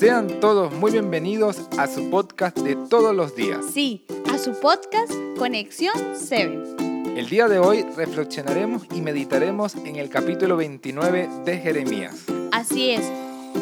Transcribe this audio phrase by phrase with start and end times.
[0.00, 3.66] Sean todos muy bienvenidos a su podcast de todos los días.
[3.70, 7.18] Sí, a su podcast Conexión 7.
[7.18, 12.24] El día de hoy reflexionaremos y meditaremos en el capítulo 29 de Jeremías.
[12.50, 13.12] Así es.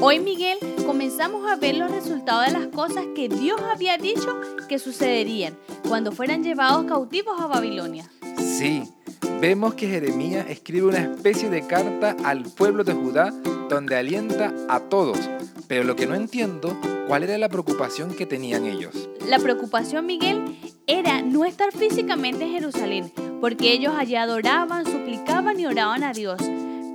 [0.00, 4.78] Hoy, Miguel, comenzamos a ver los resultados de las cosas que Dios había dicho que
[4.78, 5.58] sucederían
[5.88, 8.08] cuando fueran llevados cautivos a Babilonia.
[8.38, 8.84] Sí,
[9.40, 13.32] vemos que Jeremías escribe una especie de carta al pueblo de Judá
[13.68, 15.18] donde alienta a todos,
[15.66, 16.76] pero lo que no entiendo,
[17.06, 19.08] ¿cuál era la preocupación que tenían ellos?
[19.26, 25.66] La preocupación, Miguel, era no estar físicamente en Jerusalén, porque ellos allá adoraban, suplicaban y
[25.66, 26.40] oraban a Dios,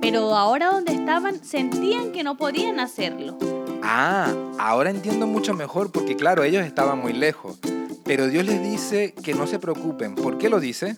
[0.00, 3.38] pero ahora donde estaban sentían que no podían hacerlo.
[3.82, 7.58] Ah, ahora entiendo mucho mejor porque claro, ellos estaban muy lejos.
[8.04, 10.14] Pero Dios les dice que no se preocupen.
[10.14, 10.96] ¿Por qué lo dice?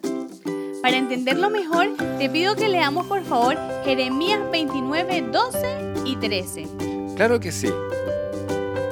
[0.86, 6.68] Para entenderlo mejor, te pido que leamos por favor Jeremías 29, 12 y 13.
[7.16, 7.68] Claro que sí.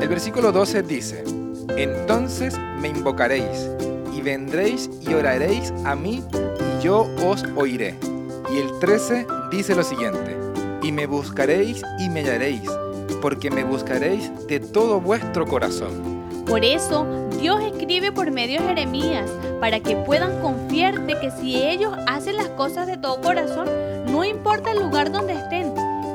[0.00, 1.22] El versículo 12 dice,
[1.76, 3.70] Entonces me invocaréis,
[4.12, 7.94] y vendréis y oraréis a mí, y yo os oiré.
[8.52, 10.36] Y el 13 dice lo siguiente,
[10.82, 12.68] Y me buscaréis y me hallaréis,
[13.22, 16.24] porque me buscaréis de todo vuestro corazón.
[16.44, 17.06] Por eso
[17.44, 22.38] Dios escribe por medio de Jeremías, para que puedan confiar de que si ellos hacen
[22.38, 23.68] las cosas de todo corazón,
[24.06, 25.66] no importa el lugar donde estén,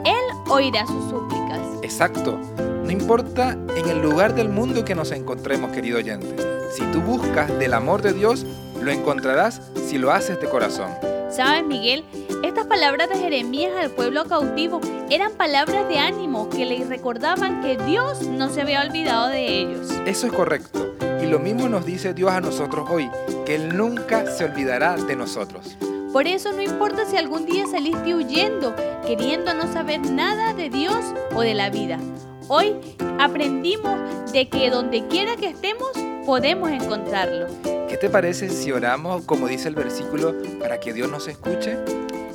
[0.06, 0.16] Él
[0.50, 1.60] oirá sus súplicas.
[1.84, 2.40] Exacto.
[2.84, 6.36] No importa en el lugar del mundo que nos encontremos, querido oyente.
[6.72, 8.44] Si tú buscas del amor de Dios,
[8.82, 10.90] lo encontrarás si lo haces de corazón.
[11.30, 12.06] ¿Sabes, Miguel?
[12.44, 17.78] Estas palabras de Jeremías al pueblo cautivo eran palabras de ánimo que les recordaban que
[17.78, 19.92] Dios no se había olvidado de ellos.
[20.08, 20.89] Eso es correcto.
[21.30, 23.08] Y lo mismo nos dice Dios a nosotros hoy,
[23.46, 25.78] que Él nunca se olvidará de nosotros.
[26.12, 31.14] Por eso no importa si algún día saliste huyendo, queriendo no saber nada de Dios
[31.36, 32.00] o de la vida.
[32.48, 32.74] Hoy
[33.20, 34.00] aprendimos
[34.32, 35.92] de que donde quiera que estemos,
[36.26, 37.46] podemos encontrarlo.
[37.88, 41.78] ¿Qué te parece si oramos, como dice el versículo, para que Dios nos escuche?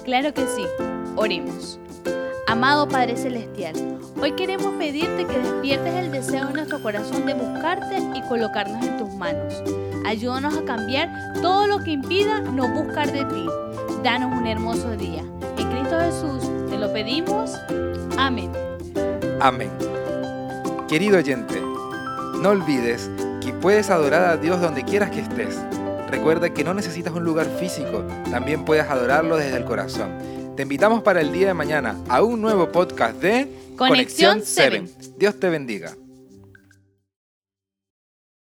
[0.05, 0.63] Claro que sí.
[1.17, 1.81] Oremos.
[2.55, 3.75] Amado Padre Celestial,
[4.23, 8.97] hoy queremos pedirte que despiertes el deseo en nuestro corazón de buscarte y colocarnos en
[8.97, 9.61] tus manos.
[10.07, 11.11] Ayúdanos a cambiar
[11.43, 13.45] todo lo que impida no buscar de ti.
[14.05, 15.25] Danos un hermoso día.
[15.59, 17.59] En Cristo Jesús te lo pedimos.
[18.17, 18.53] Amén.
[19.41, 19.73] Amén.
[20.89, 21.61] Querido oyente,
[22.41, 23.11] no olvides
[23.41, 25.59] que puedes adorar a Dios donde quieras que estés.
[26.09, 30.44] Recuerda que no necesitas un lugar físico, también puedes adorarlo desde el corazón.
[30.57, 34.85] Te invitamos para el día de mañana a un nuevo podcast de Conexión 7.
[35.19, 35.97] Dios te bendiga.